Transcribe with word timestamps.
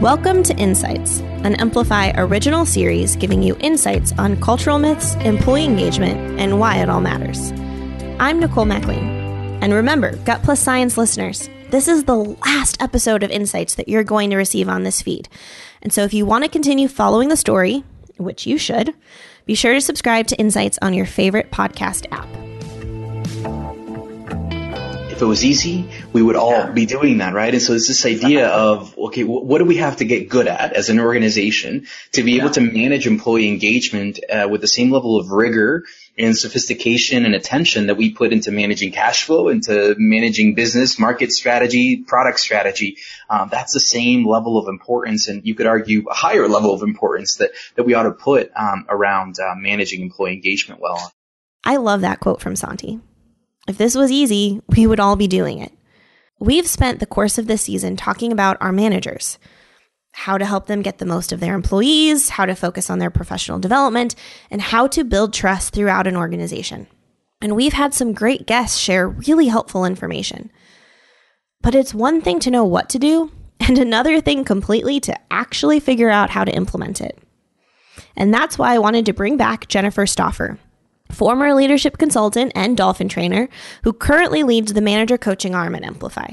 Welcome 0.00 0.42
to 0.44 0.56
Insights, 0.56 1.20
an 1.44 1.60
Emplify 1.60 2.12
original 2.16 2.64
series 2.64 3.16
giving 3.16 3.42
you 3.42 3.54
insights 3.60 4.12
on 4.16 4.40
cultural 4.40 4.78
myths, 4.78 5.14
employee 5.16 5.66
engagement, 5.66 6.40
and 6.40 6.58
why 6.58 6.76
it 6.76 6.88
all 6.88 7.02
matters. 7.02 7.52
I'm 8.18 8.40
Nicole 8.40 8.64
MacLean. 8.64 9.04
And 9.62 9.74
remember, 9.74 10.16
Gut 10.24 10.42
Plus 10.42 10.58
Science 10.58 10.96
listeners, 10.96 11.50
this 11.68 11.86
is 11.86 12.04
the 12.04 12.16
last 12.16 12.80
episode 12.80 13.22
of 13.22 13.30
Insights 13.30 13.74
that 13.74 13.90
you're 13.90 14.02
going 14.02 14.30
to 14.30 14.36
receive 14.36 14.70
on 14.70 14.84
this 14.84 15.02
feed. 15.02 15.28
And 15.82 15.92
so 15.92 16.02
if 16.02 16.14
you 16.14 16.24
want 16.24 16.44
to 16.44 16.50
continue 16.50 16.88
following 16.88 17.28
the 17.28 17.36
story, 17.36 17.84
which 18.16 18.46
you 18.46 18.56
should, 18.56 18.94
be 19.44 19.54
sure 19.54 19.74
to 19.74 19.82
subscribe 19.82 20.28
to 20.28 20.40
Insights 20.40 20.78
on 20.80 20.94
your 20.94 21.04
favorite 21.04 21.50
podcast 21.50 22.06
app 22.10 22.26
if 25.20 25.24
it 25.24 25.28
was 25.28 25.44
easy, 25.44 25.86
we 26.14 26.22
would 26.22 26.34
all 26.34 26.52
yeah. 26.52 26.70
be 26.70 26.86
doing 26.86 27.18
that, 27.18 27.34
right? 27.34 27.52
And 27.52 27.62
so 27.62 27.74
it's 27.74 27.86
this 27.86 28.06
idea 28.06 28.48
of, 28.48 28.96
okay, 28.96 29.22
what 29.22 29.58
do 29.58 29.66
we 29.66 29.76
have 29.76 29.98
to 29.98 30.06
get 30.06 30.30
good 30.30 30.48
at 30.48 30.72
as 30.72 30.88
an 30.88 30.98
organization 30.98 31.86
to 32.12 32.22
be 32.22 32.38
able 32.38 32.48
to 32.52 32.62
manage 32.62 33.06
employee 33.06 33.48
engagement 33.48 34.18
uh, 34.32 34.48
with 34.50 34.62
the 34.62 34.66
same 34.66 34.90
level 34.90 35.20
of 35.20 35.30
rigor 35.30 35.84
and 36.16 36.34
sophistication 36.34 37.26
and 37.26 37.34
attention 37.34 37.88
that 37.88 37.98
we 37.98 38.14
put 38.14 38.32
into 38.32 38.50
managing 38.50 38.92
cash 38.92 39.24
flow, 39.24 39.48
into 39.48 39.94
managing 39.98 40.54
business, 40.54 40.98
market 40.98 41.32
strategy, 41.32 41.98
product 41.98 42.40
strategy. 42.40 42.96
Um, 43.28 43.50
that's 43.52 43.74
the 43.74 43.80
same 43.80 44.26
level 44.26 44.56
of 44.56 44.68
importance, 44.68 45.28
and 45.28 45.46
you 45.46 45.54
could 45.54 45.66
argue 45.66 46.06
a 46.08 46.14
higher 46.14 46.48
level 46.48 46.72
of 46.72 46.82
importance 46.82 47.36
that 47.36 47.50
that 47.74 47.84
we 47.84 47.92
ought 47.92 48.04
to 48.04 48.12
put 48.12 48.50
um, 48.56 48.86
around 48.88 49.38
uh, 49.38 49.54
managing 49.54 50.00
employee 50.00 50.32
engagement 50.32 50.80
well. 50.80 51.12
I 51.62 51.76
love 51.76 52.00
that 52.00 52.20
quote 52.20 52.40
from 52.40 52.56
Santi. 52.56 53.00
If 53.68 53.78
this 53.78 53.94
was 53.94 54.10
easy, 54.10 54.60
we 54.68 54.86
would 54.86 55.00
all 55.00 55.16
be 55.16 55.28
doing 55.28 55.58
it. 55.58 55.72
We've 56.38 56.66
spent 56.66 57.00
the 57.00 57.06
course 57.06 57.36
of 57.36 57.46
this 57.46 57.62
season 57.62 57.96
talking 57.96 58.32
about 58.32 58.56
our 58.60 58.72
managers, 58.72 59.38
how 60.12 60.38
to 60.38 60.46
help 60.46 60.66
them 60.66 60.82
get 60.82 60.98
the 60.98 61.06
most 61.06 61.32
of 61.32 61.40
their 61.40 61.54
employees, 61.54 62.30
how 62.30 62.46
to 62.46 62.54
focus 62.54 62.88
on 62.88 62.98
their 62.98 63.10
professional 63.10 63.58
development, 63.58 64.14
and 64.50 64.62
how 64.62 64.86
to 64.88 65.04
build 65.04 65.34
trust 65.34 65.74
throughout 65.74 66.06
an 66.06 66.16
organization. 66.16 66.86
And 67.42 67.56
we've 67.56 67.74
had 67.74 67.94
some 67.94 68.12
great 68.12 68.46
guests 68.46 68.78
share 68.78 69.08
really 69.08 69.48
helpful 69.48 69.84
information. 69.84 70.50
But 71.62 71.74
it's 71.74 71.94
one 71.94 72.22
thing 72.22 72.40
to 72.40 72.50
know 72.50 72.64
what 72.64 72.88
to 72.90 72.98
do, 72.98 73.30
and 73.60 73.78
another 73.78 74.20
thing 74.20 74.44
completely 74.44 75.00
to 75.00 75.18
actually 75.30 75.80
figure 75.80 76.10
out 76.10 76.30
how 76.30 76.44
to 76.44 76.54
implement 76.54 77.00
it. 77.00 77.18
And 78.16 78.32
that's 78.32 78.58
why 78.58 78.74
I 78.74 78.78
wanted 78.78 79.06
to 79.06 79.12
bring 79.12 79.36
back 79.36 79.68
Jennifer 79.68 80.06
Stauffer, 80.06 80.58
former 81.10 81.54
leadership 81.54 81.98
consultant 81.98 82.52
and 82.54 82.76
dolphin 82.76 83.08
trainer 83.08 83.48
who 83.84 83.92
currently 83.92 84.42
leads 84.42 84.72
the 84.72 84.80
manager 84.80 85.18
coaching 85.18 85.54
arm 85.54 85.74
at 85.74 85.82
Emplify. 85.82 86.32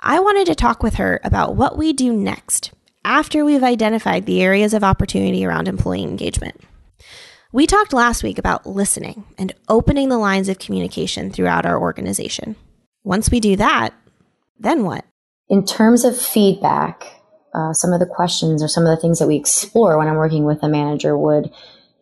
I 0.00 0.18
wanted 0.20 0.46
to 0.46 0.54
talk 0.54 0.82
with 0.82 0.94
her 0.94 1.20
about 1.22 1.54
what 1.54 1.78
we 1.78 1.92
do 1.92 2.12
next 2.12 2.72
after 3.04 3.44
we've 3.44 3.62
identified 3.62 4.26
the 4.26 4.42
areas 4.42 4.74
of 4.74 4.84
opportunity 4.84 5.44
around 5.44 5.68
employee 5.68 6.02
engagement. 6.02 6.60
We 7.52 7.66
talked 7.66 7.92
last 7.92 8.22
week 8.22 8.38
about 8.38 8.66
listening 8.66 9.24
and 9.38 9.54
opening 9.68 10.08
the 10.08 10.18
lines 10.18 10.48
of 10.48 10.58
communication 10.58 11.30
throughout 11.30 11.66
our 11.66 11.78
organization. 11.78 12.56
Once 13.04 13.30
we 13.30 13.40
do 13.40 13.56
that, 13.56 13.92
then 14.58 14.84
what? 14.84 15.04
In 15.48 15.66
terms 15.66 16.04
of 16.04 16.18
feedback, 16.18 17.20
uh, 17.54 17.72
some 17.72 17.92
of 17.92 18.00
the 18.00 18.06
questions 18.06 18.62
or 18.62 18.68
some 18.68 18.86
of 18.86 18.88
the 18.88 19.00
things 19.00 19.18
that 19.18 19.28
we 19.28 19.36
explore 19.36 19.98
when 19.98 20.08
I'm 20.08 20.16
working 20.16 20.44
with 20.44 20.62
a 20.62 20.68
manager 20.68 21.16
would 21.16 21.52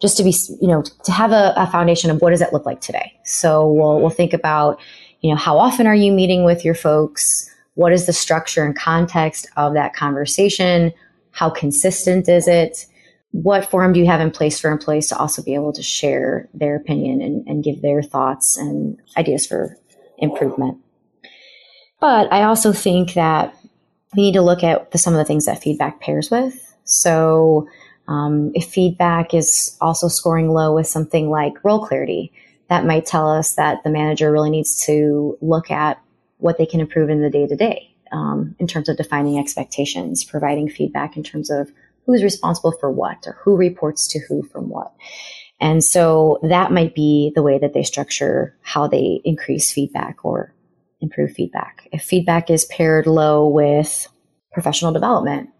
just 0.01 0.17
to 0.17 0.23
be, 0.23 0.35
you 0.61 0.69
know, 0.69 0.83
to 1.05 1.13
have 1.13 1.33
a, 1.33 1.53
a 1.57 1.67
foundation 1.67 2.11
of 2.11 2.21
what 2.21 2.31
does 2.31 2.41
that 2.41 2.53
look 2.53 2.67
like 2.67 2.81
today. 2.81 3.13
So 3.25 3.71
we'll, 3.71 4.01
we'll 4.01 4.11
think 4.11 4.33
about, 4.33 4.81
you 5.21 5.31
know, 5.31 5.37
how 5.37 5.59
often 5.59 5.87
are 5.87 5.95
you 5.95 6.13
meeting 6.13 6.45
with 6.45 6.65
your 6.65 6.75
folks? 6.75 7.49
What 7.75 7.93
is 7.93 8.07
the 8.07 8.13
structure 8.13 8.65
and 8.65 8.77
context 8.77 9.47
of 9.57 9.75
that 9.75 9.95
conversation? 9.95 10.93
How 11.33 11.51
consistent 11.51 12.29
is 12.29 12.49
it? 12.49 12.87
What 13.33 13.71
forum 13.71 13.93
do 13.93 14.01
you 14.01 14.07
have 14.07 14.21
in 14.21 14.31
place 14.31 14.59
for 14.59 14.71
employees 14.71 15.09
to 15.09 15.17
also 15.17 15.43
be 15.43 15.55
able 15.55 15.73
to 15.75 15.83
share 15.83 16.49
their 16.53 16.75
opinion 16.75 17.21
and, 17.21 17.47
and 17.47 17.63
give 17.63 17.83
their 17.83 18.03
thoughts 18.03 18.57
and 18.57 18.99
ideas 19.17 19.47
for 19.47 19.77
improvement? 20.19 20.79
But 22.01 22.33
I 22.33 22.43
also 22.45 22.73
think 22.73 23.15
that 23.15 23.55
we 24.17 24.23
need 24.23 24.33
to 24.33 24.43
look 24.43 24.65
at 24.65 24.91
the, 24.91 24.99
some 24.99 25.15
of 25.15 25.19
the 25.19 25.25
things 25.25 25.45
that 25.45 25.63
feedback 25.63 26.01
pairs 26.01 26.31
with. 26.31 26.75
So 26.85 27.69
um, 28.11 28.51
if 28.55 28.65
feedback 28.65 29.33
is 29.33 29.77
also 29.81 30.09
scoring 30.09 30.51
low 30.51 30.75
with 30.75 30.87
something 30.87 31.31
like 31.31 31.65
role 31.65 31.87
clarity, 31.87 32.33
that 32.69 32.85
might 32.85 33.07
tell 33.07 33.31
us 33.31 33.55
that 33.55 33.83
the 33.85 33.91
manager 33.91 34.31
really 34.31 34.51
needs 34.51 34.85
to 34.85 35.39
look 35.41 35.71
at 35.71 36.01
what 36.39 36.59
they 36.59 36.67
can 36.67 36.81
improve 36.81 37.09
in 37.09 37.23
the 37.23 37.31
day 37.31 37.47
to 37.47 37.57
day 37.57 37.91
in 38.59 38.67
terms 38.67 38.89
of 38.89 38.97
defining 38.97 39.39
expectations, 39.39 40.25
providing 40.25 40.69
feedback 40.69 41.17
in 41.17 41.23
terms 41.23 41.51
of 41.51 41.71
who's 42.05 42.23
responsible 42.23 42.73
for 42.73 42.91
what 42.91 43.25
or 43.27 43.39
who 43.43 43.57
reports 43.57 44.09
to 44.09 44.19
who 44.19 44.43
from 44.43 44.69
what. 44.69 44.93
And 45.61 45.85
so 45.85 46.39
that 46.43 46.73
might 46.73 46.95
be 46.95 47.33
the 47.35 47.43
way 47.43 47.59
that 47.59 47.75
they 47.75 47.83
structure 47.83 48.57
how 48.63 48.89
they 48.89 49.21
increase 49.25 49.73
feedback 49.73 50.25
or 50.25 50.53
improve 51.01 51.33
feedback. 51.33 51.89
If 51.93 52.03
feedback 52.03 52.51
is 52.51 52.65
paired 52.65 53.07
low 53.07 53.47
with 53.49 54.09
professional 54.53 54.93
development, 54.93 55.51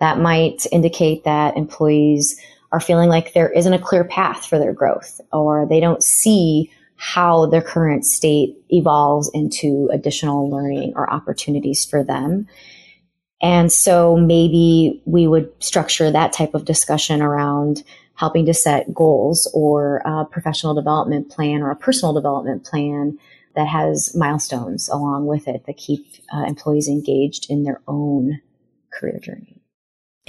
that 0.00 0.18
might 0.18 0.66
indicate 0.72 1.24
that 1.24 1.56
employees 1.56 2.40
are 2.70 2.80
feeling 2.80 3.08
like 3.08 3.32
there 3.32 3.50
isn't 3.50 3.72
a 3.72 3.78
clear 3.78 4.04
path 4.04 4.46
for 4.46 4.58
their 4.58 4.72
growth 4.72 5.20
or 5.32 5.66
they 5.66 5.80
don't 5.80 6.02
see 6.02 6.70
how 6.96 7.46
their 7.46 7.62
current 7.62 8.04
state 8.04 8.56
evolves 8.70 9.30
into 9.32 9.88
additional 9.92 10.50
learning 10.50 10.92
or 10.96 11.10
opportunities 11.10 11.84
for 11.84 12.02
them. 12.02 12.46
And 13.40 13.72
so 13.72 14.16
maybe 14.16 15.00
we 15.04 15.28
would 15.28 15.50
structure 15.62 16.10
that 16.10 16.32
type 16.32 16.54
of 16.54 16.64
discussion 16.64 17.22
around 17.22 17.84
helping 18.14 18.44
to 18.46 18.54
set 18.54 18.92
goals 18.92 19.48
or 19.54 19.98
a 20.04 20.24
professional 20.24 20.74
development 20.74 21.30
plan 21.30 21.62
or 21.62 21.70
a 21.70 21.76
personal 21.76 22.12
development 22.12 22.64
plan 22.64 23.16
that 23.54 23.68
has 23.68 24.14
milestones 24.16 24.88
along 24.88 25.26
with 25.26 25.46
it 25.46 25.64
that 25.66 25.76
keep 25.76 26.04
uh, 26.34 26.42
employees 26.42 26.88
engaged 26.88 27.48
in 27.48 27.62
their 27.62 27.80
own 27.86 28.40
career 28.92 29.20
journey. 29.20 29.57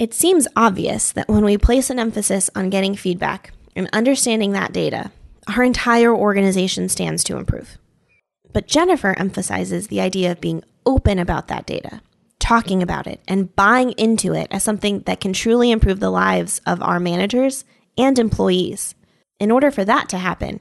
It 0.00 0.14
seems 0.14 0.48
obvious 0.56 1.12
that 1.12 1.28
when 1.28 1.44
we 1.44 1.58
place 1.58 1.90
an 1.90 1.98
emphasis 1.98 2.48
on 2.56 2.70
getting 2.70 2.96
feedback 2.96 3.52
and 3.76 3.86
understanding 3.92 4.52
that 4.52 4.72
data, 4.72 5.12
our 5.46 5.62
entire 5.62 6.16
organization 6.16 6.88
stands 6.88 7.22
to 7.24 7.36
improve. 7.36 7.76
But 8.54 8.66
Jennifer 8.66 9.14
emphasizes 9.18 9.88
the 9.88 10.00
idea 10.00 10.32
of 10.32 10.40
being 10.40 10.64
open 10.86 11.18
about 11.18 11.48
that 11.48 11.66
data, 11.66 12.00
talking 12.38 12.82
about 12.82 13.06
it, 13.06 13.20
and 13.28 13.54
buying 13.54 13.92
into 13.92 14.32
it 14.32 14.48
as 14.50 14.64
something 14.64 15.00
that 15.00 15.20
can 15.20 15.34
truly 15.34 15.70
improve 15.70 16.00
the 16.00 16.08
lives 16.08 16.62
of 16.66 16.82
our 16.82 16.98
managers 16.98 17.66
and 17.98 18.18
employees. 18.18 18.94
In 19.38 19.50
order 19.50 19.70
for 19.70 19.84
that 19.84 20.08
to 20.08 20.16
happen, 20.16 20.60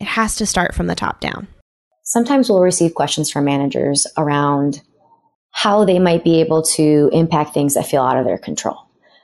it 0.00 0.08
has 0.08 0.34
to 0.34 0.46
start 0.46 0.74
from 0.74 0.88
the 0.88 0.96
top 0.96 1.20
down. 1.20 1.46
Sometimes 2.02 2.50
we'll 2.50 2.58
receive 2.58 2.96
questions 2.96 3.30
from 3.30 3.44
managers 3.44 4.04
around 4.18 4.82
how 5.50 5.84
they 5.84 5.98
might 5.98 6.24
be 6.24 6.40
able 6.40 6.62
to 6.62 7.10
impact 7.12 7.52
things 7.52 7.74
that 7.74 7.86
feel 7.86 8.02
out 8.02 8.16
of 8.16 8.24
their 8.24 8.38
control. 8.38 8.78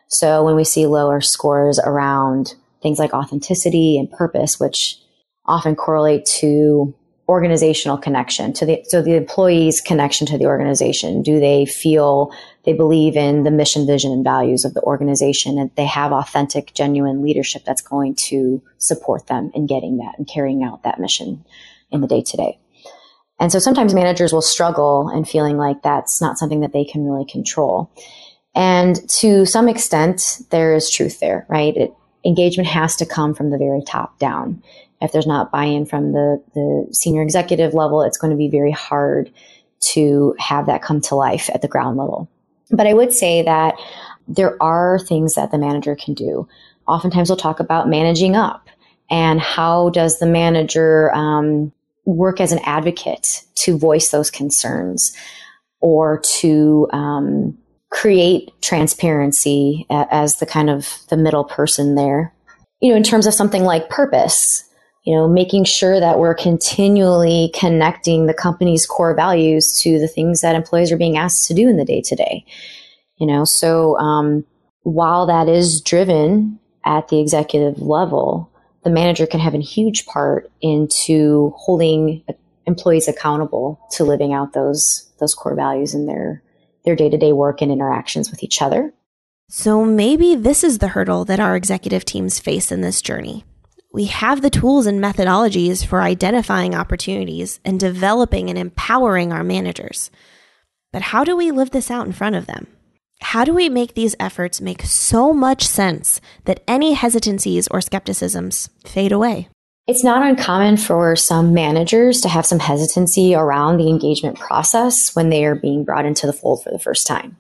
So 0.09 0.45
when 0.45 0.57
we 0.57 0.65
see 0.65 0.87
lower 0.87 1.21
scores 1.21 1.79
around 1.79 2.55
things 2.83 2.99
like 2.99 3.15
authenticity 3.15 3.99
and 3.99 4.11
purpose, 4.11 4.61
which 4.61 4.99
often 5.47 5.75
correlate 5.75 6.25
to 6.25 6.95
organizational 7.29 7.99
connection 7.99 8.53
to 8.53 8.65
the 8.65 8.85
so 8.85 9.03
the 9.03 9.17
employees 9.17 9.81
connection 9.81 10.29
to 10.29 10.39
the 10.39 10.47
organization 10.47 11.23
do 11.23 11.41
they 11.41 11.67
feel 11.67 12.33
they 12.65 12.73
believe 12.73 13.17
in 13.17 13.43
the 13.43 13.51
mission 13.51 13.85
vision 13.85 14.13
and 14.13 14.23
values 14.23 14.65
of 14.65 14.75
the 14.75 14.83
organization 14.83 15.59
and 15.59 15.69
they 15.75 15.85
have 15.85 16.13
authentic 16.13 16.73
genuine 16.73 17.23
leadership 17.23 17.65
that's 17.65 17.83
going 17.83 18.15
to 18.15 18.63
support 18.79 19.27
them 19.27 19.51
in 19.55 19.67
getting 19.67 19.97
that 19.97 20.15
and 20.17 20.29
carrying 20.29 20.63
out 20.63 20.85
that 20.85 21.01
mission 21.01 21.45
in 21.91 22.01
the 22.01 22.07
day 22.07 22.23
to 22.23 22.37
day 22.37 22.59
and 23.39 23.53
so 23.53 23.59
sometimes 23.59 23.95
managers 23.95 24.33
will 24.33 24.43
struggle 24.43 25.09
and 25.09 25.29
feeling 25.29 25.57
like 25.57 25.83
that's 25.83 26.21
not 26.21 26.39
something 26.39 26.61
that 26.61 26.73
they 26.73 26.85
can 26.85 27.05
really 27.05 27.27
control. 27.27 27.91
And 28.55 29.09
to 29.11 29.45
some 29.45 29.69
extent, 29.69 30.41
there 30.51 30.75
is 30.75 30.91
truth 30.91 31.21
there, 31.21 31.47
right? 31.49 31.77
It, 31.77 31.95
engagement 32.25 32.69
has 32.69 32.97
to 32.97 33.07
come 33.07 33.35
from 33.35 33.51
the 33.51 33.59
very 33.59 33.83
top 33.83 34.19
down. 34.19 34.63
If 35.03 35.13
there's 35.13 35.27
not 35.27 35.53
buy-in 35.53 35.85
from 35.85 36.13
the, 36.13 36.43
the 36.55 36.89
senior 36.93 37.23
executive 37.23 37.75
level, 37.75 38.03
it's 38.03 38.17
going 38.17 38.31
to 38.31 38.37
be 38.37 38.49
very 38.49 38.73
hard 38.73 39.31
to 39.79 40.35
have 40.39 40.67
that 40.67 40.83
come 40.83 41.03
to 41.03 41.15
life 41.15 41.51
at 41.53 41.61
the 41.61 41.69
ground 41.69 41.99
level. 41.99 42.31
But 42.71 42.87
I 42.87 42.95
would 42.95 43.13
say 43.13 43.43
that 43.43 43.75
there 44.27 44.61
are 44.63 44.99
things 44.99 45.35
that 45.35 45.51
the 45.51 45.59
manager 45.59 45.95
can 45.95 46.15
do. 46.15 46.49
Oftentimes 46.89 47.29
we'll 47.29 47.37
talk 47.37 47.61
about 47.61 47.89
managing 47.89 48.35
up 48.35 48.69
and 49.11 49.41
how 49.41 49.91
does 49.91 50.19
the 50.19 50.27
manager 50.27 51.15
um, 51.15 51.73
work 52.07 52.41
as 52.41 52.53
an 52.53 52.61
advocate 52.65 53.43
to 53.57 53.77
voice 53.77 54.11
those 54.11 54.31
concerns 54.31 55.13
or 55.81 56.21
to 56.21 56.89
um, 56.93 57.59
create 57.91 58.51
transparency 58.63 59.87
as 59.91 60.39
the 60.39 60.47
kind 60.47 60.71
of 60.71 60.99
the 61.11 61.17
middle 61.17 61.45
person 61.45 61.95
there. 61.95 62.33
You 62.81 62.91
know 62.91 62.97
in 62.97 63.03
terms 63.03 63.27
of 63.27 63.35
something 63.35 63.65
like 63.65 63.89
purpose 63.89 64.67
you 65.07 65.15
know 65.15 65.29
making 65.29 65.65
sure 65.65 65.99
that 65.99 66.19
we're 66.19 66.35
continually 66.35 67.51
connecting 67.55 68.27
the 68.27 68.35
company's 68.35 68.85
core 68.85 69.15
values 69.15 69.81
to 69.81 69.99
the 69.99 70.09
things 70.09 70.41
that 70.41 70.57
employees 70.57 70.93
are 70.93 70.99
being 70.99 71.17
asked 71.17 71.47
to 71.47 71.55
do 71.55 71.69
in 71.69 71.77
the 71.77 71.85
day 71.85 72.03
to 72.03 72.17
day. 72.17 72.45
You 73.17 73.27
know, 73.27 73.45
so 73.45 73.97
um, 73.99 74.45
while 74.83 75.25
that 75.27 75.49
is 75.49 75.81
driven 75.81 76.59
at 76.85 77.09
the 77.09 77.21
executive 77.21 77.81
level, 77.81 78.51
the 78.87 78.93
manager 78.93 79.27
can 79.27 79.41
have 79.41 79.55
a 79.55 79.59
huge 79.59 80.07
part 80.07 80.49
into 80.61 81.53
holding 81.57 82.23
employees 82.67 83.09
accountable 83.09 83.81
to 83.91 84.05
living 84.05 84.33
out 84.33 84.53
those 84.53 85.11
those 85.19 85.35
core 85.35 85.57
values 85.57 85.93
in 85.93 86.07
their 86.07 86.41
their 86.85 86.95
day-to-day 86.95 87.33
work 87.33 87.63
and 87.63 87.73
interactions 87.73 88.31
with 88.31 88.45
each 88.45 88.63
other. 88.63 88.95
So 89.49 89.85
maybe 89.85 90.37
this 90.37 90.63
is 90.63 90.79
the 90.79 90.87
hurdle 90.87 91.25
that 91.25 91.41
our 91.41 91.57
executive 91.57 92.05
teams 92.05 92.39
face 92.39 92.71
in 92.71 92.81
this 92.81 93.03
journey. 93.03 93.45
We 93.93 94.05
have 94.05 94.41
the 94.41 94.51
tools 94.51 94.87
and 94.87 95.03
methodologies 95.03 95.85
for 95.85 96.01
identifying 96.01 96.77
opportunities 96.77 97.59
and 97.65 97.81
developing 97.81 98.51
and 98.51 98.59
empowering 98.59 99.33
our 99.33 99.43
managers. 99.43 100.13
But 100.93 101.03
how 101.03 101.25
do 101.25 101.37
we 101.37 101.51
live 101.51 101.73
this 101.73 101.91
out 101.91 102.07
in 102.07 102.13
front 102.13 102.37
of 102.37 102.47
them? 102.47 102.69
How 103.21 103.45
do 103.45 103.55
we 103.55 103.69
make 103.69 103.95
these 103.95 104.15
efforts 104.21 104.61
make 104.61 104.83
so 104.83 105.33
much 105.33 105.67
sense 105.67 106.21
that 106.45 106.63
any 106.69 106.93
hesitancies 106.93 107.67
or 107.69 107.81
skepticisms 107.81 108.69
fade 108.85 109.13
away? 109.13 109.49
It's 109.87 110.03
not 110.03 110.27
uncommon 110.27 110.79
for 110.79 111.15
some 111.15 111.55
managers 111.55 112.21
to 112.23 112.29
have 112.29 112.45
some 112.45 112.59
hesitancy 112.59 113.35
around 113.35 113.77
the 113.77 113.89
engagement 113.89 114.39
process 114.39 115.15
when 115.15 115.31
they 115.31 115.45
are 115.45 115.55
being 115.55 115.85
brought 115.85 116.07
into 116.07 116.27
the 116.27 116.33
fold 116.33 116.63
for 116.63 116.71
the 116.71 116.79
first 116.79 117.07
time 117.07 117.37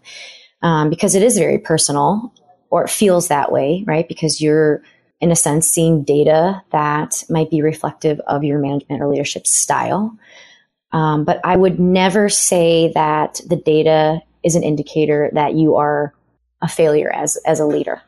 um, 0.62 0.88
because 0.88 1.14
it 1.14 1.22
is 1.22 1.38
very 1.38 1.58
personal 1.58 2.32
or 2.70 2.84
it 2.84 2.90
feels 2.90 3.28
that 3.28 3.50
way, 3.50 3.84
right? 3.86 4.06
Because 4.08 4.40
you're, 4.40 4.82
in 5.20 5.32
a 5.32 5.36
sense, 5.36 5.68
seeing 5.68 6.04
data 6.04 6.62
that 6.70 7.24
might 7.28 7.50
be 7.50 7.62
reflective 7.62 8.20
of 8.26 8.44
your 8.44 8.60
management 8.60 9.02
or 9.02 9.08
leadership 9.08 9.46
style. 9.46 10.16
Um, 10.92 11.24
but 11.24 11.40
I 11.44 11.56
would 11.56 11.80
never 11.80 12.28
say 12.28 12.92
that 12.94 13.40
the 13.46 13.56
data 13.56 14.22
is 14.46 14.54
an 14.54 14.62
indicator 14.62 15.30
that 15.34 15.54
you 15.54 15.76
are 15.76 16.14
a 16.62 16.68
failure 16.68 17.10
as, 17.12 17.36
as 17.44 17.60
a 17.60 17.66
leader. 17.66 18.00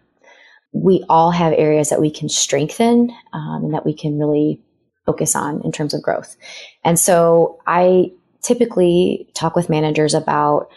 We 0.72 1.04
all 1.08 1.32
have 1.32 1.52
areas 1.52 1.90
that 1.90 2.00
we 2.00 2.10
can 2.10 2.28
strengthen 2.28 3.10
um, 3.32 3.64
and 3.64 3.74
that 3.74 3.84
we 3.84 3.94
can 3.94 4.18
really 4.18 4.62
focus 5.04 5.34
on 5.34 5.60
in 5.64 5.72
terms 5.72 5.94
of 5.94 6.02
growth. 6.02 6.36
And 6.84 6.98
so 6.98 7.58
I 7.66 8.12
typically 8.42 9.28
talk 9.34 9.56
with 9.56 9.68
managers 9.68 10.14
about 10.14 10.70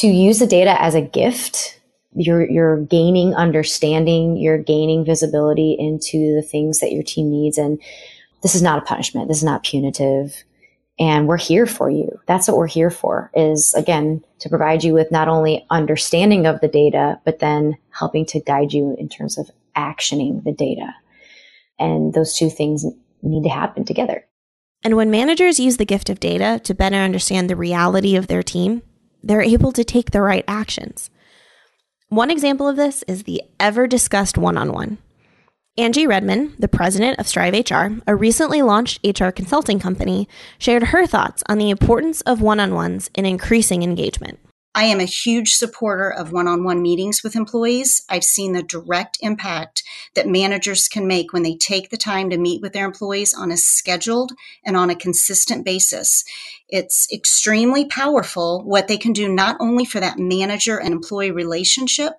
to 0.00 0.08
use 0.08 0.38
the 0.38 0.46
data 0.46 0.80
as 0.82 0.94
a 0.94 1.02
gift. 1.02 1.80
You're, 2.16 2.50
you're 2.50 2.80
gaining 2.80 3.34
understanding, 3.34 4.36
you're 4.36 4.58
gaining 4.58 5.04
visibility 5.04 5.76
into 5.78 6.34
the 6.34 6.42
things 6.42 6.80
that 6.80 6.92
your 6.92 7.02
team 7.02 7.30
needs. 7.30 7.58
And 7.58 7.80
this 8.42 8.54
is 8.54 8.62
not 8.62 8.78
a 8.78 8.86
punishment. 8.86 9.28
This 9.28 9.38
is 9.38 9.44
not 9.44 9.62
punitive. 9.62 10.44
And 10.98 11.26
we're 11.26 11.38
here 11.38 11.66
for 11.66 11.90
you. 11.90 12.20
That's 12.26 12.46
what 12.46 12.56
we're 12.56 12.68
here 12.68 12.90
for 12.90 13.30
is 13.34 13.74
again, 13.74 14.24
to 14.38 14.48
provide 14.48 14.84
you 14.84 14.94
with 14.94 15.10
not 15.10 15.28
only 15.28 15.66
understanding 15.70 16.46
of 16.46 16.60
the 16.60 16.68
data, 16.68 17.20
but 17.24 17.40
then 17.40 17.76
helping 17.90 18.26
to 18.26 18.40
guide 18.40 18.72
you 18.72 18.94
in 18.98 19.08
terms 19.08 19.36
of 19.36 19.50
actioning 19.76 20.44
the 20.44 20.52
data. 20.52 20.94
And 21.80 22.14
those 22.14 22.36
two 22.36 22.48
things 22.48 22.84
need 23.22 23.42
to 23.42 23.48
happen 23.48 23.84
together. 23.84 24.24
And 24.84 24.96
when 24.96 25.10
managers 25.10 25.58
use 25.58 25.78
the 25.78 25.86
gift 25.86 26.10
of 26.10 26.20
data 26.20 26.60
to 26.64 26.74
better 26.74 26.96
understand 26.96 27.50
the 27.50 27.56
reality 27.56 28.14
of 28.14 28.26
their 28.26 28.42
team, 28.42 28.82
they're 29.22 29.42
able 29.42 29.72
to 29.72 29.82
take 29.82 30.10
the 30.10 30.20
right 30.20 30.44
actions. 30.46 31.10
One 32.08 32.30
example 32.30 32.68
of 32.68 32.76
this 32.76 33.02
is 33.08 33.24
the 33.24 33.42
ever 33.58 33.86
discussed 33.86 34.38
one 34.38 34.56
on 34.58 34.72
one. 34.72 34.98
Angie 35.76 36.06
Redman, 36.06 36.54
the 36.56 36.68
president 36.68 37.18
of 37.18 37.26
Strive 37.26 37.52
HR, 37.68 38.00
a 38.06 38.14
recently 38.14 38.62
launched 38.62 39.04
HR 39.04 39.30
consulting 39.30 39.80
company, 39.80 40.28
shared 40.56 40.84
her 40.84 41.04
thoughts 41.04 41.42
on 41.48 41.58
the 41.58 41.68
importance 41.68 42.20
of 42.20 42.40
one 42.40 42.60
on 42.60 42.74
ones 42.74 43.10
in 43.16 43.26
increasing 43.26 43.82
engagement. 43.82 44.38
I 44.76 44.84
am 44.84 44.98
a 44.98 45.04
huge 45.04 45.54
supporter 45.54 46.10
of 46.10 46.32
one 46.32 46.48
on 46.48 46.64
one 46.64 46.82
meetings 46.82 47.22
with 47.22 47.36
employees. 47.36 48.04
I've 48.08 48.24
seen 48.24 48.52
the 48.52 48.62
direct 48.62 49.18
impact 49.20 49.84
that 50.14 50.26
managers 50.26 50.88
can 50.88 51.06
make 51.06 51.32
when 51.32 51.44
they 51.44 51.54
take 51.54 51.90
the 51.90 51.96
time 51.96 52.28
to 52.30 52.36
meet 52.36 52.60
with 52.60 52.72
their 52.72 52.84
employees 52.84 53.32
on 53.32 53.52
a 53.52 53.56
scheduled 53.56 54.32
and 54.64 54.76
on 54.76 54.90
a 54.90 54.96
consistent 54.96 55.64
basis. 55.64 56.24
It's 56.68 57.06
extremely 57.12 57.84
powerful 57.84 58.64
what 58.64 58.88
they 58.88 58.96
can 58.96 59.12
do 59.12 59.32
not 59.32 59.56
only 59.60 59.84
for 59.84 60.00
that 60.00 60.18
manager 60.18 60.80
and 60.80 60.92
employee 60.92 61.30
relationship, 61.30 62.14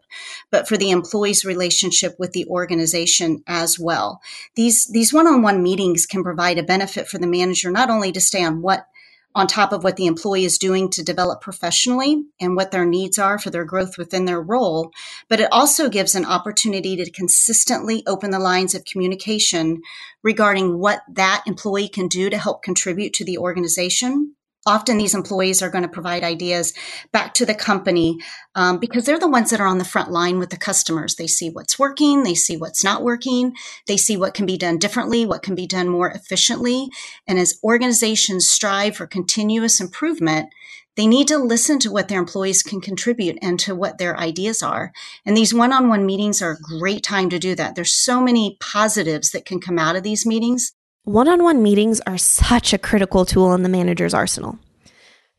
but 0.50 0.66
for 0.66 0.78
the 0.78 0.92
employee's 0.92 1.44
relationship 1.44 2.16
with 2.18 2.32
the 2.32 2.46
organization 2.46 3.44
as 3.48 3.78
well. 3.78 4.22
These, 4.56 4.88
these 4.88 5.12
one 5.12 5.28
on 5.28 5.42
one 5.42 5.62
meetings 5.62 6.06
can 6.06 6.24
provide 6.24 6.58
a 6.58 6.64
benefit 6.64 7.10
for 7.10 7.18
the 7.18 7.28
manager 7.28 7.70
not 7.70 7.90
only 7.90 8.14
to 8.14 8.22
stay 8.22 8.46
on 8.46 8.62
what 8.62 8.88
on 9.36 9.48
top 9.48 9.74
of 9.74 9.84
what 9.84 9.98
the 9.98 10.06
employee 10.06 10.46
is 10.46 10.58
doing 10.58 10.90
to 10.90 11.04
develop 11.04 11.42
professionally 11.42 12.24
and 12.40 12.56
what 12.56 12.72
their 12.72 12.86
needs 12.86 13.20
are 13.20 13.38
for 13.38 13.50
their 13.50 13.66
growth 13.66 13.98
within 13.98 14.24
their 14.24 14.42
role. 14.42 14.92
But 15.28 15.42
it 15.42 15.50
also 15.52 15.90
gives 15.90 16.16
an 16.16 16.26
opportunity 16.26 16.96
to 16.96 17.12
consistently 17.12 18.04
open 18.08 18.32
the 18.32 18.40
lines 18.40 18.74
of 18.74 18.86
communication 18.86 19.82
regarding 20.24 20.80
what 20.80 21.02
that 21.12 21.44
employee 21.46 21.90
can 21.90 22.08
do 22.08 22.30
to 22.30 22.38
help 22.38 22.64
contribute 22.64 23.14
to 23.16 23.26
the 23.26 23.38
organization 23.38 24.35
often 24.66 24.98
these 24.98 25.14
employees 25.14 25.62
are 25.62 25.70
going 25.70 25.84
to 25.84 25.90
provide 25.90 26.24
ideas 26.24 26.74
back 27.12 27.34
to 27.34 27.46
the 27.46 27.54
company 27.54 28.18
um, 28.56 28.80
because 28.80 29.06
they're 29.06 29.20
the 29.20 29.28
ones 29.28 29.50
that 29.50 29.60
are 29.60 29.68
on 29.68 29.78
the 29.78 29.86
front 29.86 30.12
line 30.12 30.40
with 30.40 30.50
the 30.50 30.58
customers 30.58 31.16
they 31.16 31.28
see 31.28 31.50
what's 31.50 31.78
working 31.78 32.24
they 32.24 32.36
see 32.36 32.58
what's 32.58 32.84
not 32.84 33.04
working 33.04 33.54
they 33.88 33.98
see 33.98 34.18
what 34.18 34.34
can 34.34 34.46
be 34.46 34.58
done 34.58 34.78
differently 34.78 35.26
what 35.26 35.44
can 35.44 35.56
be 35.56 35.68
done 35.68 35.88
more 35.88 36.10
efficiently 36.10 36.90
and 37.28 37.40
as 37.40 37.60
organizations 37.64 38.50
strive 38.50 38.96
for 38.96 39.08
continuous 39.08 39.80
improvement 39.80 40.50
they 40.96 41.08
need 41.08 41.28
to 41.28 41.38
listen 41.38 41.78
to 41.80 41.92
what 41.92 42.08
their 42.08 42.20
employees 42.20 42.64
can 42.64 42.80
contribute 42.80 43.38
and 43.42 43.60
to 43.60 43.76
what 43.76 43.98
their 43.98 44.18
ideas 44.18 44.64
are. 44.64 44.94
And 45.26 45.36
these 45.36 45.54
one 45.54 45.74
on 45.74 45.90
one 45.90 46.06
meetings 46.06 46.42
are 46.42 46.52
a 46.52 46.80
great 46.80 47.04
time 47.04 47.30
to 47.32 47.40
do 47.40 47.54
that. 47.56 47.76
There's 47.76 47.94
so 47.94 48.22
many 48.22 48.58
positives 48.60 49.32
that 49.32 49.46
can 49.46 49.60
come 49.60 49.78
out 49.78 49.96
of 49.96 50.04
these 50.04 50.26
meetings. 50.26 50.74
One 51.06 51.30
on 51.30 51.44
one 51.44 51.62
meetings 51.62 52.02
are 52.08 52.18
such 52.18 52.74
a 52.74 52.80
critical 52.80 53.26
tool 53.26 53.54
in 53.54 53.62
the 53.62 53.70
manager's 53.70 54.16
arsenal. 54.16 54.58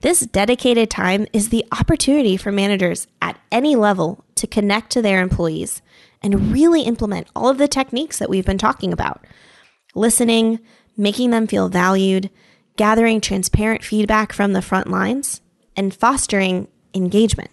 This 0.00 0.20
dedicated 0.20 0.90
time 0.90 1.26
is 1.32 1.48
the 1.48 1.64
opportunity 1.72 2.36
for 2.36 2.52
managers 2.52 3.08
at 3.20 3.40
any 3.50 3.74
level 3.74 4.24
to 4.36 4.46
connect 4.46 4.90
to 4.90 5.02
their 5.02 5.20
employees 5.20 5.82
and 6.22 6.52
really 6.52 6.82
implement 6.82 7.26
all 7.34 7.48
of 7.48 7.58
the 7.58 7.66
techniques 7.66 8.20
that 8.20 8.30
we've 8.30 8.46
been 8.46 8.58
talking 8.58 8.92
about 8.92 9.24
listening, 9.96 10.60
making 10.96 11.30
them 11.30 11.48
feel 11.48 11.68
valued, 11.68 12.30
gathering 12.76 13.20
transparent 13.20 13.82
feedback 13.82 14.32
from 14.32 14.52
the 14.52 14.62
front 14.62 14.88
lines, 14.88 15.40
and 15.76 15.92
fostering 15.92 16.68
engagement. 16.94 17.50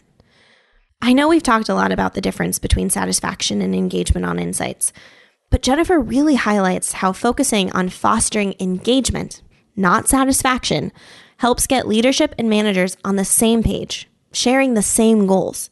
I 1.02 1.14
know 1.14 1.30
we've 1.30 1.42
talked 1.42 1.68
a 1.68 1.74
lot 1.74 1.92
about 1.92 2.14
the 2.14 2.22
difference 2.22 2.60
between 2.60 2.92
satisfaction 2.92 3.60
and 3.60 3.74
engagement 3.74 4.28
on 4.28 4.38
insights, 4.38 4.94
but 5.54 5.62
Jennifer 5.62 6.00
really 6.00 6.34
highlights 6.34 6.94
how 6.94 7.14
focusing 7.14 7.72
on 7.74 7.88
fostering 7.88 8.56
engagement, 8.60 9.44
not 9.76 10.08
satisfaction, 10.08 10.92
helps 11.38 11.68
get 11.68 11.88
leadership 11.88 12.34
and 12.40 12.50
managers 12.50 12.98
on 13.06 13.18
the 13.18 13.24
same 13.24 13.62
page, 13.62 14.10
sharing 14.32 14.74
the 14.74 14.82
same 14.82 15.28
goals. 15.28 15.70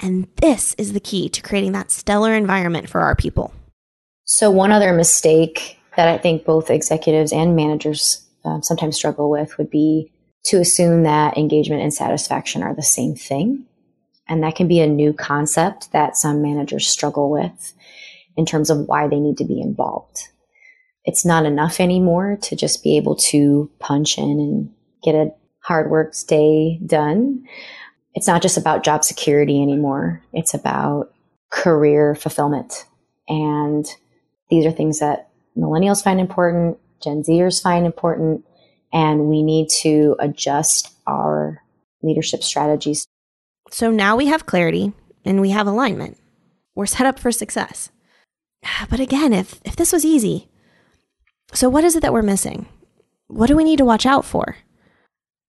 And 0.00 0.28
this 0.36 0.74
is 0.74 0.92
the 0.92 1.00
key 1.00 1.30
to 1.30 1.40
creating 1.40 1.72
that 1.72 1.90
stellar 1.90 2.34
environment 2.34 2.90
for 2.90 3.00
our 3.00 3.14
people. 3.16 3.54
So, 4.26 4.50
one 4.50 4.70
other 4.70 4.92
mistake 4.92 5.78
that 5.96 6.08
I 6.08 6.18
think 6.18 6.44
both 6.44 6.68
executives 6.68 7.32
and 7.32 7.56
managers 7.56 8.28
um, 8.44 8.62
sometimes 8.62 8.96
struggle 8.96 9.30
with 9.30 9.56
would 9.56 9.70
be 9.70 10.12
to 10.44 10.60
assume 10.60 11.04
that 11.04 11.38
engagement 11.38 11.80
and 11.80 11.94
satisfaction 11.94 12.62
are 12.62 12.74
the 12.74 12.82
same 12.82 13.14
thing. 13.14 13.64
And 14.28 14.42
that 14.42 14.56
can 14.56 14.68
be 14.68 14.80
a 14.80 14.86
new 14.86 15.14
concept 15.14 15.90
that 15.92 16.18
some 16.18 16.42
managers 16.42 16.86
struggle 16.86 17.30
with 17.30 17.72
in 18.36 18.46
terms 18.46 18.70
of 18.70 18.86
why 18.86 19.08
they 19.08 19.18
need 19.18 19.36
to 19.38 19.44
be 19.44 19.60
involved. 19.60 20.28
It's 21.04 21.24
not 21.24 21.46
enough 21.46 21.80
anymore 21.80 22.38
to 22.42 22.56
just 22.56 22.82
be 22.82 22.96
able 22.96 23.16
to 23.16 23.70
punch 23.78 24.18
in 24.18 24.24
and 24.24 24.70
get 25.02 25.14
a 25.14 25.32
hard 25.62 25.90
work 25.90 26.14
day 26.26 26.78
done. 26.84 27.44
It's 28.14 28.26
not 28.26 28.42
just 28.42 28.58
about 28.58 28.84
job 28.84 29.04
security 29.04 29.62
anymore. 29.62 30.22
It's 30.32 30.54
about 30.54 31.12
career 31.50 32.14
fulfillment. 32.14 32.86
And 33.28 33.86
these 34.50 34.66
are 34.66 34.72
things 34.72 34.98
that 35.00 35.30
millennials 35.56 36.02
find 36.02 36.20
important, 36.20 36.78
Gen 37.02 37.22
Zers 37.22 37.62
find 37.62 37.86
important, 37.86 38.44
and 38.92 39.26
we 39.28 39.42
need 39.42 39.68
to 39.80 40.16
adjust 40.18 40.92
our 41.06 41.62
leadership 42.02 42.42
strategies. 42.42 43.06
So 43.70 43.90
now 43.90 44.16
we 44.16 44.26
have 44.26 44.46
clarity 44.46 44.92
and 45.24 45.40
we 45.40 45.50
have 45.50 45.66
alignment. 45.66 46.18
We're 46.74 46.86
set 46.86 47.06
up 47.06 47.18
for 47.18 47.30
success. 47.30 47.90
But 48.90 49.00
again, 49.00 49.32
if, 49.32 49.60
if 49.64 49.76
this 49.76 49.92
was 49.92 50.04
easy, 50.04 50.48
so 51.52 51.68
what 51.68 51.84
is 51.84 51.96
it 51.96 52.00
that 52.00 52.12
we're 52.12 52.22
missing? 52.22 52.66
What 53.26 53.46
do 53.46 53.56
we 53.56 53.64
need 53.64 53.78
to 53.78 53.84
watch 53.84 54.06
out 54.06 54.24
for? 54.24 54.56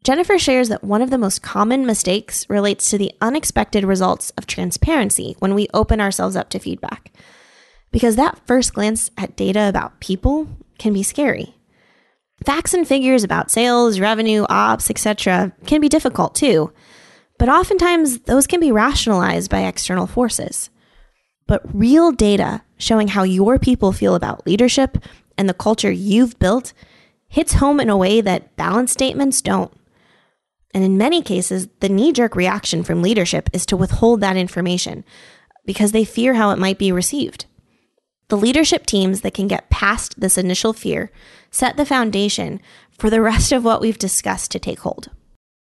Jennifer 0.03 0.39
shares 0.39 0.69
that 0.69 0.83
one 0.83 1.01
of 1.01 1.11
the 1.11 1.17
most 1.17 1.43
common 1.43 1.85
mistakes 1.85 2.49
relates 2.49 2.89
to 2.89 2.97
the 2.97 3.11
unexpected 3.21 3.83
results 3.83 4.31
of 4.31 4.47
transparency 4.47 5.35
when 5.39 5.53
we 5.53 5.67
open 5.73 6.01
ourselves 6.01 6.35
up 6.35 6.49
to 6.49 6.59
feedback. 6.59 7.11
Because 7.91 8.15
that 8.15 8.39
first 8.47 8.73
glance 8.73 9.11
at 9.17 9.35
data 9.35 9.69
about 9.69 9.99
people 9.99 10.47
can 10.79 10.91
be 10.91 11.03
scary. 11.03 11.53
Facts 12.43 12.73
and 12.73 12.87
figures 12.87 13.23
about 13.23 13.51
sales, 13.51 13.99
revenue, 13.99 14.45
ops, 14.49 14.89
etc. 14.89 15.53
can 15.67 15.81
be 15.81 15.89
difficult 15.89 16.33
too. 16.33 16.73
But 17.37 17.49
oftentimes, 17.49 18.21
those 18.21 18.47
can 18.47 18.59
be 18.59 18.71
rationalized 18.71 19.51
by 19.51 19.61
external 19.61 20.07
forces. 20.07 20.71
But 21.45 21.61
real 21.73 22.11
data 22.11 22.61
showing 22.81 23.09
how 23.09 23.23
your 23.23 23.59
people 23.59 23.91
feel 23.91 24.15
about 24.15 24.45
leadership 24.45 24.97
and 25.37 25.47
the 25.47 25.53
culture 25.53 25.91
you've 25.91 26.37
built 26.39 26.73
hits 27.27 27.53
home 27.53 27.79
in 27.79 27.89
a 27.89 27.97
way 27.97 28.19
that 28.19 28.55
balance 28.57 28.91
statements 28.91 29.41
don't. 29.41 29.71
And 30.73 30.83
in 30.83 30.97
many 30.97 31.21
cases, 31.21 31.67
the 31.79 31.89
knee 31.89 32.11
jerk 32.11 32.35
reaction 32.35 32.83
from 32.83 33.01
leadership 33.01 33.49
is 33.53 33.65
to 33.67 33.77
withhold 33.77 34.21
that 34.21 34.37
information 34.37 35.03
because 35.65 35.91
they 35.91 36.03
fear 36.03 36.33
how 36.33 36.51
it 36.51 36.59
might 36.59 36.77
be 36.77 36.91
received. 36.91 37.45
The 38.29 38.37
leadership 38.37 38.85
teams 38.85 39.21
that 39.21 39.33
can 39.33 39.47
get 39.47 39.69
past 39.69 40.19
this 40.19 40.37
initial 40.37 40.73
fear 40.73 41.11
set 41.51 41.77
the 41.77 41.85
foundation 41.85 42.61
for 42.97 43.09
the 43.09 43.21
rest 43.21 43.51
of 43.51 43.63
what 43.63 43.81
we've 43.81 43.97
discussed 43.97 44.51
to 44.51 44.59
take 44.59 44.79
hold. 44.79 45.09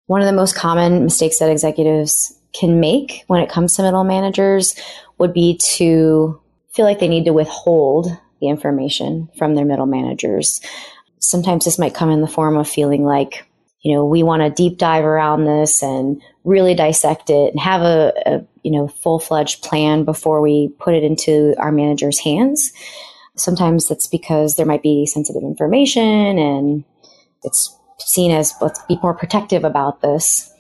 One 0.07 0.21
of 0.21 0.27
the 0.27 0.33
most 0.33 0.55
common 0.55 1.05
mistakes 1.05 1.39
that 1.39 1.51
executives 1.51 2.39
can 2.53 2.81
make 2.81 3.25
when 3.27 3.43
it 3.43 3.51
comes 3.51 3.75
to 3.75 3.83
middle 3.83 4.05
managers 4.05 4.75
would 5.19 5.33
be 5.33 5.59
to 5.59 6.41
feel 6.75 6.85
like 6.85 6.99
they 6.99 7.09
need 7.09 7.25
to 7.25 7.33
withhold 7.33 8.09
the 8.41 8.49
information 8.49 9.29
from 9.39 9.55
their 9.55 9.65
middle 9.65 9.87
managers. 9.87 10.61
Sometimes 11.21 11.65
this 11.65 11.79
might 11.79 11.95
come 11.95 12.11
in 12.11 12.21
the 12.21 12.27
form 12.27 12.57
of 12.57 12.69
feeling 12.69 13.05
like, 13.05 13.47
you 13.81 13.95
know, 13.95 14.05
we 14.05 14.23
want 14.23 14.43
to 14.43 14.51
deep 14.51 14.79
dive 14.79 15.05
around 15.05 15.45
this 15.45 15.83
and 15.83 16.21
really 16.43 16.75
dissect 16.75 17.31
it 17.31 17.53
and 17.53 17.61
have 17.61 17.83
a, 17.83 18.13
a 18.27 18.47
you 18.63 18.73
know, 18.73 18.89
full 18.89 19.19
fledged 19.19 19.63
plan 19.63 20.05
before 20.05 20.41
we 20.41 20.75
put 20.79 20.95
it 20.95 21.05
into 21.05 21.55
our 21.59 21.71
manager's 21.71 22.19
hands. 22.19 22.73
Sometimes 23.37 23.91
it's 23.91 24.07
because 24.07 24.57
there 24.57 24.67
might 24.67 24.83
be 24.83 25.07
sensitive 25.07 25.43
information 25.43 26.39
and 26.39 26.85
it's 27.43 27.77
seen 27.99 28.31
as 28.31 28.55
let's 28.61 28.83
be 28.87 28.99
more 29.03 29.15
protective 29.15 29.65
about 29.65 30.01
this. 30.03 30.51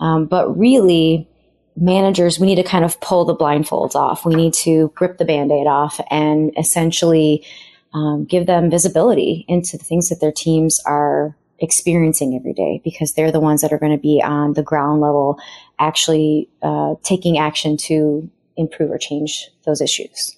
Um, 0.00 0.26
but 0.26 0.56
really, 0.58 1.28
managers, 1.76 2.38
we 2.38 2.46
need 2.46 2.56
to 2.56 2.62
kind 2.62 2.84
of 2.84 3.00
pull 3.00 3.24
the 3.24 3.36
blindfolds 3.36 3.94
off. 3.94 4.24
We 4.24 4.34
need 4.34 4.54
to 4.54 4.92
rip 5.00 5.18
the 5.18 5.24
band 5.24 5.50
aid 5.50 5.66
off 5.66 6.00
and 6.10 6.52
essentially 6.56 7.44
um, 7.92 8.24
give 8.24 8.46
them 8.46 8.70
visibility 8.70 9.44
into 9.48 9.76
the 9.76 9.84
things 9.84 10.08
that 10.08 10.20
their 10.20 10.32
teams 10.32 10.80
are 10.84 11.36
experiencing 11.60 12.34
every 12.34 12.52
day 12.52 12.80
because 12.84 13.14
they're 13.14 13.32
the 13.32 13.40
ones 13.40 13.60
that 13.60 13.72
are 13.72 13.78
going 13.78 13.92
to 13.92 14.02
be 14.02 14.20
on 14.22 14.54
the 14.54 14.62
ground 14.62 15.00
level 15.00 15.38
actually 15.78 16.48
uh, 16.62 16.94
taking 17.02 17.38
action 17.38 17.76
to 17.76 18.28
improve 18.56 18.90
or 18.90 18.98
change 18.98 19.48
those 19.64 19.80
issues. 19.80 20.36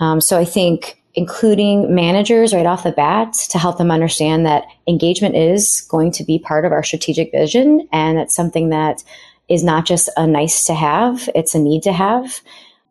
Um, 0.00 0.20
so 0.20 0.38
I 0.38 0.44
think 0.44 1.00
including 1.14 1.94
managers 1.94 2.52
right 2.52 2.66
off 2.66 2.82
the 2.82 2.90
bat 2.90 3.34
to 3.34 3.58
help 3.58 3.78
them 3.78 3.90
understand 3.90 4.44
that 4.44 4.64
engagement 4.88 5.36
is 5.36 5.80
going 5.88 6.10
to 6.10 6.24
be 6.24 6.40
part 6.40 6.64
of 6.64 6.72
our 6.72 6.82
strategic 6.82 7.30
vision 7.30 7.88
and 7.92 8.18
that's 8.18 8.34
something 8.34 8.70
that 8.70 9.04
is 9.48 9.62
not 9.62 9.86
just 9.86 10.08
a 10.16 10.26
nice 10.26 10.64
to 10.64 10.74
have, 10.74 11.28
it's 11.34 11.54
a 11.54 11.58
need 11.58 11.82
to 11.82 11.92
have. 11.92 12.40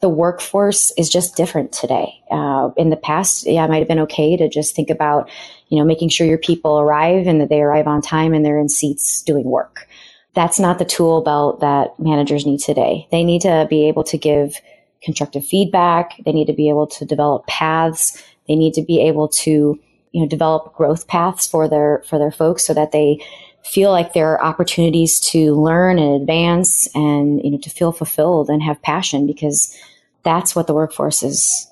The 0.01 0.09
workforce 0.09 0.91
is 0.97 1.09
just 1.09 1.37
different 1.37 1.71
today. 1.71 2.13
Uh, 2.29 2.71
in 2.75 2.89
the 2.89 2.97
past, 2.97 3.47
yeah, 3.47 3.63
it 3.63 3.69
might 3.69 3.79
have 3.79 3.87
been 3.87 3.99
okay 3.99 4.35
to 4.35 4.49
just 4.49 4.75
think 4.75 4.89
about, 4.89 5.29
you 5.69 5.79
know, 5.79 5.85
making 5.85 6.09
sure 6.09 6.27
your 6.27 6.37
people 6.37 6.79
arrive 6.79 7.25
and 7.25 7.39
that 7.39 7.49
they 7.49 7.61
arrive 7.61 7.87
on 7.87 8.01
time 8.01 8.33
and 8.33 8.45
they're 8.45 8.59
in 8.59 8.69
seats 8.69 9.21
doing 9.21 9.45
work. 9.45 9.87
That's 10.33 10.59
not 10.59 10.77
the 10.77 10.85
tool 10.85 11.21
belt 11.21 11.61
that 11.61 11.97
managers 11.99 12.45
need 12.45 12.59
today. 12.59 13.07
They 13.11 13.23
need 13.23 13.43
to 13.43 13.65
be 13.69 13.87
able 13.87 14.03
to 14.05 14.17
give 14.17 14.59
constructive 15.01 15.45
feedback. 15.45 16.17
They 16.25 16.33
need 16.33 16.47
to 16.47 16.53
be 16.53 16.69
able 16.69 16.87
to 16.87 17.05
develop 17.05 17.47
paths. 17.47 18.21
They 18.47 18.55
need 18.55 18.73
to 18.73 18.81
be 18.81 19.01
able 19.01 19.29
to, 19.29 19.79
you 20.11 20.21
know, 20.21 20.27
develop 20.27 20.75
growth 20.75 21.07
paths 21.07 21.47
for 21.47 21.69
their, 21.69 22.03
for 22.07 22.19
their 22.19 22.31
folks 22.31 22.65
so 22.65 22.73
that 22.73 22.91
they 22.91 23.23
feel 23.63 23.91
like 23.91 24.13
there 24.13 24.31
are 24.31 24.43
opportunities 24.43 25.19
to 25.19 25.55
learn 25.55 25.97
and 25.99 26.21
advance 26.21 26.87
and 26.95 27.41
you 27.43 27.51
know 27.51 27.57
to 27.57 27.69
feel 27.69 27.91
fulfilled 27.91 28.49
and 28.49 28.61
have 28.61 28.81
passion 28.81 29.25
because 29.25 29.75
that's 30.23 30.55
what 30.55 30.67
the 30.67 30.73
workforce 30.73 31.23
is 31.23 31.67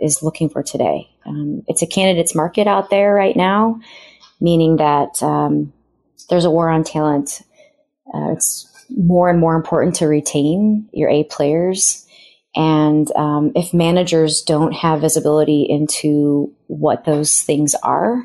is 0.00 0.22
looking 0.22 0.48
for 0.48 0.62
today. 0.62 1.08
Um, 1.24 1.62
it's 1.68 1.82
a 1.82 1.86
candidates 1.86 2.34
market 2.34 2.66
out 2.66 2.90
there 2.90 3.14
right 3.14 3.36
now, 3.36 3.80
meaning 4.40 4.76
that 4.76 5.22
um, 5.22 5.72
there's 6.28 6.44
a 6.44 6.50
war 6.50 6.68
on 6.68 6.82
talent. 6.84 7.42
Uh, 8.12 8.32
it's 8.32 8.68
more 8.90 9.30
and 9.30 9.38
more 9.38 9.54
important 9.54 9.96
to 9.96 10.06
retain 10.06 10.88
your 10.92 11.08
A 11.08 11.24
players. 11.24 12.06
And 12.54 13.10
um, 13.16 13.52
if 13.54 13.72
managers 13.72 14.42
don't 14.42 14.72
have 14.72 15.00
visibility 15.00 15.62
into 15.62 16.52
what 16.66 17.04
those 17.04 17.40
things 17.40 17.74
are, 17.82 18.24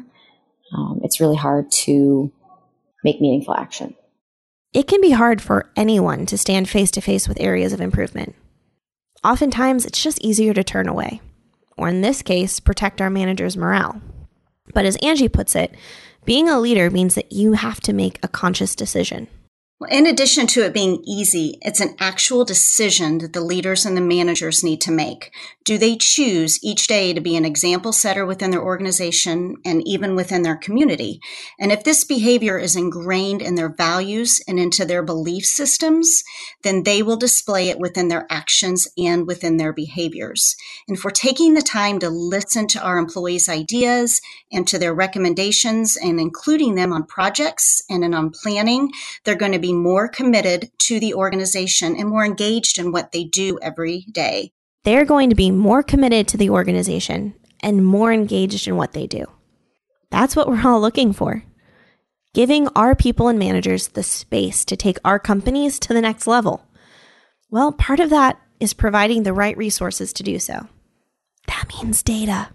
um, 0.75 0.99
it's 1.03 1.21
really 1.21 1.37
hard 1.37 1.71
to 1.71 2.31
make 3.03 3.21
meaningful 3.21 3.55
action. 3.55 3.95
It 4.73 4.87
can 4.87 5.01
be 5.01 5.11
hard 5.11 5.41
for 5.41 5.71
anyone 5.75 6.25
to 6.27 6.37
stand 6.37 6.69
face 6.69 6.91
to 6.91 7.01
face 7.01 7.27
with 7.27 7.39
areas 7.39 7.73
of 7.73 7.81
improvement. 7.81 8.35
Oftentimes, 9.23 9.85
it's 9.85 10.01
just 10.01 10.21
easier 10.21 10.53
to 10.53 10.63
turn 10.63 10.87
away, 10.87 11.21
or 11.77 11.87
in 11.87 12.01
this 12.01 12.21
case, 12.21 12.59
protect 12.59 13.01
our 13.01 13.09
manager's 13.09 13.57
morale. 13.57 14.01
But 14.73 14.85
as 14.85 14.97
Angie 14.97 15.29
puts 15.29 15.55
it, 15.55 15.73
being 16.25 16.49
a 16.49 16.59
leader 16.59 16.89
means 16.89 17.15
that 17.15 17.31
you 17.31 17.53
have 17.53 17.79
to 17.81 17.93
make 17.93 18.19
a 18.21 18.27
conscious 18.27 18.75
decision. 18.75 19.27
In 19.85 20.07
addition 20.07 20.47
to 20.47 20.63
it 20.63 20.73
being 20.73 21.03
easy, 21.05 21.59
it's 21.61 21.81
an 21.81 21.95
actual 21.99 22.43
decision 22.43 23.19
that 23.19 23.33
the 23.33 23.41
leaders 23.41 23.85
and 23.85 23.95
the 23.95 24.01
managers 24.01 24.63
need 24.63 24.81
to 24.81 24.91
make. 24.91 25.31
Do 25.65 25.77
they 25.77 25.97
choose 25.97 26.63
each 26.63 26.87
day 26.87 27.13
to 27.13 27.21
be 27.21 27.35
an 27.35 27.45
example 27.45 27.93
setter 27.93 28.25
within 28.25 28.49
their 28.49 28.63
organization 28.63 29.57
and 29.63 29.87
even 29.87 30.15
within 30.15 30.41
their 30.41 30.55
community? 30.55 31.19
And 31.59 31.71
if 31.71 31.83
this 31.83 32.03
behavior 32.03 32.57
is 32.57 32.75
ingrained 32.75 33.43
in 33.43 33.53
their 33.53 33.69
values 33.69 34.41
and 34.47 34.59
into 34.59 34.83
their 34.83 35.03
belief 35.03 35.45
systems, 35.45 36.23
then 36.63 36.81
they 36.81 37.03
will 37.03 37.17
display 37.17 37.69
it 37.69 37.77
within 37.77 38.07
their 38.07 38.25
actions 38.31 38.87
and 38.97 39.27
within 39.27 39.57
their 39.57 39.73
behaviors. 39.73 40.55
And 40.87 40.97
if 40.97 41.03
we're 41.03 41.11
taking 41.11 41.53
the 41.53 41.61
time 41.61 41.99
to 41.99 42.09
listen 42.09 42.65
to 42.69 42.81
our 42.81 42.97
employees' 42.97 43.47
ideas 43.47 44.21
and 44.51 44.67
to 44.69 44.79
their 44.79 44.95
recommendations 44.95 45.97
and 45.97 46.19
including 46.19 46.73
them 46.73 46.91
on 46.91 47.05
projects 47.05 47.83
and 47.91 48.15
on 48.15 48.31
planning, 48.31 48.91
they're 49.23 49.35
going 49.35 49.51
to 49.51 49.59
be 49.59 49.66
more 49.73 50.07
committed 50.07 50.71
to 50.79 50.99
the 50.99 51.13
organization 51.13 51.95
and 51.95 52.09
more 52.09 52.25
engaged 52.25 52.79
in 52.79 52.91
what 52.91 53.11
they 53.11 53.23
do 53.23 53.57
every 53.61 54.05
day 54.11 54.51
they're 54.87 55.03
going 55.03 55.29
to 55.29 55.35
be 55.35 55.51
more 55.51 55.83
committed 55.83 56.29
to 56.29 56.37
the 56.37 56.49
organization 56.49 57.33
and 57.61 57.85
more 57.85 58.13
engaged 58.13 58.69
in 58.69 58.77
what 58.77 58.93
they 58.93 59.05
do. 59.05 59.25
That's 60.11 60.33
what 60.33 60.47
we're 60.47 60.65
all 60.65 60.79
looking 60.79 61.11
for. 61.11 61.43
Giving 62.33 62.69
our 62.69 62.95
people 62.95 63.27
and 63.27 63.37
managers 63.37 63.89
the 63.89 64.01
space 64.01 64.63
to 64.63 64.77
take 64.77 64.97
our 65.03 65.19
companies 65.19 65.77
to 65.79 65.93
the 65.93 65.99
next 65.99 66.25
level. 66.25 66.65
Well, 67.49 67.73
part 67.73 67.99
of 67.99 68.09
that 68.11 68.39
is 68.61 68.73
providing 68.73 69.23
the 69.23 69.33
right 69.33 69.57
resources 69.57 70.13
to 70.13 70.23
do 70.23 70.39
so. 70.39 70.69
That 71.47 71.65
means 71.67 72.01
data. 72.01 72.47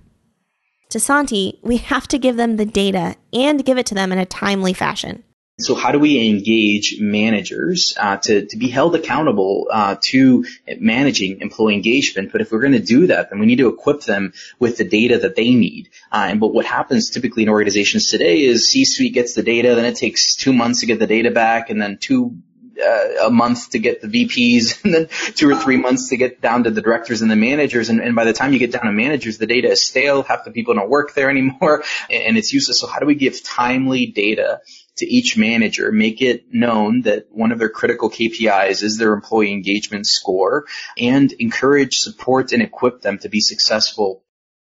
To 0.88 0.98
Santi, 0.98 1.60
we 1.62 1.76
have 1.76 2.08
to 2.08 2.18
give 2.18 2.36
them 2.36 2.56
the 2.56 2.64
data 2.64 3.16
and 3.34 3.62
give 3.62 3.76
it 3.76 3.84
to 3.86 3.94
them 3.94 4.10
in 4.10 4.18
a 4.18 4.24
timely 4.24 4.72
fashion. 4.72 5.22
So 5.60 5.74
how 5.74 5.92
do 5.92 5.98
we 5.98 6.28
engage 6.28 6.98
managers 6.98 7.94
uh, 8.00 8.16
to, 8.16 8.46
to 8.46 8.56
be 8.56 8.68
held 8.68 8.94
accountable 8.94 9.68
uh, 9.70 9.96
to 10.04 10.46
managing 10.78 11.40
employee 11.42 11.74
engagement? 11.74 12.32
But 12.32 12.40
if 12.40 12.50
we're 12.50 12.60
going 12.60 12.72
to 12.72 12.80
do 12.80 13.08
that, 13.08 13.28
then 13.28 13.38
we 13.38 13.44
need 13.44 13.58
to 13.58 13.68
equip 13.68 14.00
them 14.00 14.32
with 14.58 14.78
the 14.78 14.84
data 14.84 15.18
that 15.18 15.36
they 15.36 15.50
need. 15.50 15.90
Uh, 16.10 16.28
and 16.30 16.40
but 16.40 16.54
what 16.54 16.64
happens 16.64 17.10
typically 17.10 17.42
in 17.42 17.50
organizations 17.50 18.10
today 18.10 18.42
is 18.42 18.70
C-suite 18.70 19.12
gets 19.12 19.34
the 19.34 19.42
data, 19.42 19.74
then 19.74 19.84
it 19.84 19.96
takes 19.96 20.36
two 20.36 20.54
months 20.54 20.80
to 20.80 20.86
get 20.86 20.98
the 20.98 21.06
data 21.06 21.30
back, 21.30 21.68
and 21.68 21.80
then 21.80 21.98
two 21.98 22.38
uh, 22.82 23.26
a 23.26 23.30
month 23.30 23.70
to 23.70 23.78
get 23.78 24.00
the 24.00 24.08
VPs 24.08 24.82
and 24.84 24.94
then 24.94 25.08
two 25.34 25.50
or 25.50 25.56
three 25.56 25.76
months 25.76 26.08
to 26.08 26.16
get 26.16 26.40
down 26.40 26.64
to 26.64 26.70
the 26.70 26.80
directors 26.80 27.22
and 27.22 27.30
the 27.30 27.36
managers. 27.36 27.90
And, 27.90 28.00
and, 28.00 28.16
by 28.16 28.24
the 28.24 28.32
time 28.32 28.52
you 28.52 28.58
get 28.58 28.72
down 28.72 28.86
to 28.86 28.92
managers, 28.92 29.38
the 29.38 29.46
data 29.46 29.68
is 29.70 29.82
stale. 29.82 30.22
Half 30.22 30.44
the 30.44 30.50
people 30.50 30.74
don't 30.74 30.88
work 30.88 31.14
there 31.14 31.28
anymore 31.28 31.84
and, 32.10 32.22
and 32.28 32.38
it's 32.38 32.52
useless. 32.52 32.80
So 32.80 32.86
how 32.86 32.98
do 32.98 33.06
we 33.06 33.14
give 33.14 33.42
timely 33.44 34.06
data 34.06 34.60
to 34.96 35.06
each 35.06 35.36
manager, 35.36 35.90
make 35.90 36.20
it 36.20 36.52
known 36.52 37.02
that 37.02 37.26
one 37.30 37.52
of 37.52 37.58
their 37.58 37.68
critical 37.68 38.10
KPIs 38.10 38.82
is 38.82 38.98
their 38.98 39.12
employee 39.12 39.52
engagement 39.52 40.06
score, 40.06 40.66
and 40.98 41.32
encourage, 41.32 41.98
support, 41.98 42.52
and 42.52 42.62
equip 42.62 43.00
them 43.00 43.18
to 43.18 43.28
be 43.28 43.40
successful. 43.40 44.22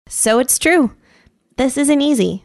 So 0.08 0.38
it's 0.38 0.58
true. 0.58 0.94
This 1.56 1.76
isn't 1.76 2.00
easy. 2.00 2.44